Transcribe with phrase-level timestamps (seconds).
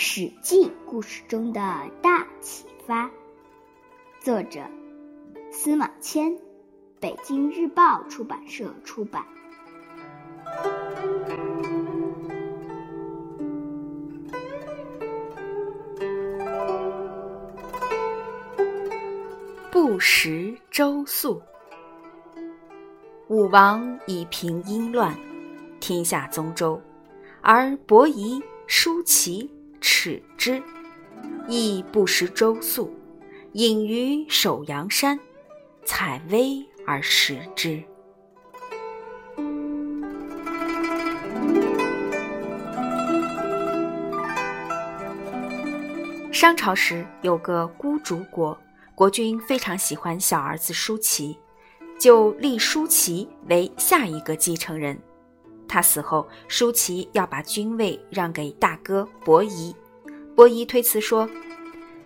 [0.00, 1.60] 史记》故事中的
[2.00, 3.10] 大启发，
[4.20, 4.60] 作者
[5.50, 6.38] 司马迁，
[7.00, 9.24] 北京日报出版社出版。
[19.72, 21.42] 不食周粟。
[23.26, 25.12] 武王以平殷乱，
[25.80, 26.80] 天下宗周，
[27.40, 30.62] 而伯夷、叔齐耻之，
[31.48, 32.94] 亦不食周粟，
[33.52, 35.18] 隐于首阳山，
[35.84, 37.82] 采薇而食之。
[46.32, 48.56] 商朝时有个孤竹国，
[48.94, 51.38] 国君非常喜欢小儿子舒淇。
[51.98, 54.96] 就立舒淇为下一个继承人。
[55.68, 59.76] 他死后，舒淇要把君位让给大哥伯夷。
[60.34, 61.28] 伯夷推辞说：“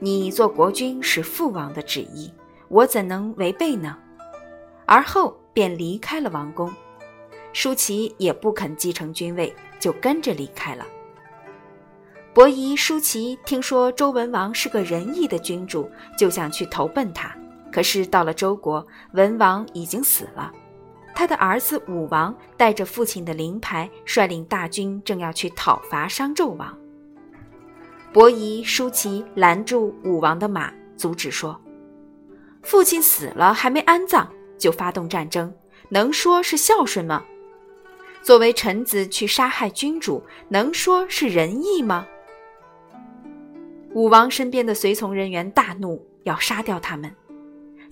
[0.00, 2.32] 你做国君是父王的旨意，
[2.68, 3.96] 我怎能违背呢？”
[4.86, 6.70] 而后便离开了王宫。
[7.52, 10.84] 舒淇也不肯继承君位，就跟着离开了。
[12.34, 15.88] 伯夷、舒淇听说周文王是个仁义的君主，
[16.18, 17.32] 就想去投奔他。
[17.70, 20.52] 可是到了周国，文王已经死了，
[21.24, 26.78] 他的儿子武王带着父亲的灵牌，率领大军正要去讨伐商纣王。
[28.12, 31.58] 伯夷、叔齐拦住武王的马，阻止说
[32.62, 35.50] ：“父亲死了还没安葬，就发动战争，
[35.88, 37.24] 能说是孝顺吗？
[38.20, 42.06] 作为臣子去杀害君主，能说是仁义吗？”
[43.94, 47.10] 武王身边的随从人员大怒，要杀掉他们。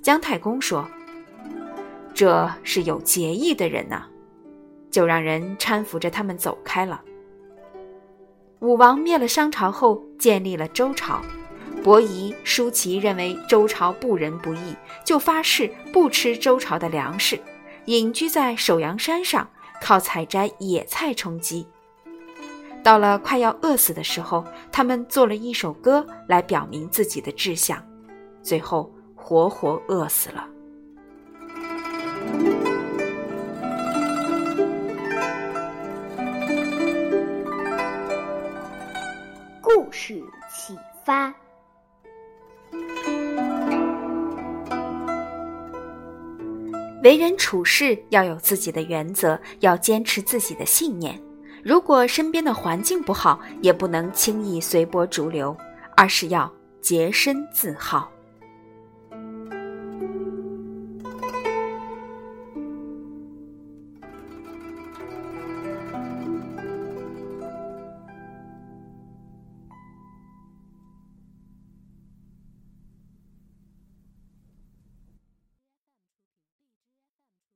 [0.02, 0.86] 姜太公说
[2.14, 4.04] ：“这是有节义的人呐，
[4.90, 7.02] 就让人搀扶着他们走开了。”
[8.60, 11.20] 武王灭了商朝后，建立了周朝。
[11.82, 17.40] 伯夷、叔齐认为周朝不仁不义，就发誓不吃周朝的粮食，
[17.86, 19.48] 隐居在首阳山上，
[19.80, 21.66] 靠采摘野菜充饥。
[22.84, 27.82] 到了快要饿死的时候，他们做了一首歌来表明自己的志向，
[28.42, 28.92] 最后。
[29.14, 30.48] 活活饿死了。
[39.92, 40.14] 是
[40.50, 41.32] 启发：
[47.02, 51.20] 为人处事要有自己的原则，要坚持自己的信念。
[51.62, 55.54] 如果身边的环境不好，也不能轻易随波逐流，
[55.94, 58.10] 而是要洁身自好。